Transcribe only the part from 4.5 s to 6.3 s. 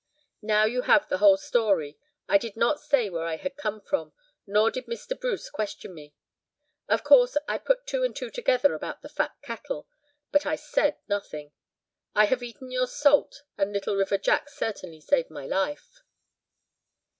did Mr. Bruce question me.